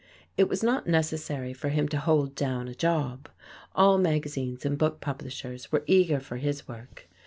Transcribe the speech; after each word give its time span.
It 0.35 0.49
was 0.49 0.63
not 0.63 0.87
necessary 0.87 1.53
for 1.53 1.69
him 1.69 1.87
to 1.89 1.99
"hold 1.99 2.33
down 2.33 2.67
a 2.67 2.73
job." 2.73 3.29
All 3.75 3.99
magazines 3.99 4.65
and 4.65 4.75
book 4.75 4.99
publishers 4.99 5.71
were 5.71 5.83
eager 5.85 6.19
for 6.19 6.37
his 6.37 6.67
work. 6.67 7.07